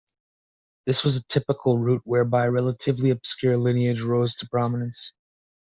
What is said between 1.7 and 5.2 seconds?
route whereby relatively obscure lineages rose to prominence.